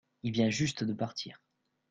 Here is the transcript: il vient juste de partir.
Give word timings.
il 0.23 0.31
vient 0.33 0.49
juste 0.49 0.83
de 0.83 0.93
partir. 0.95 1.43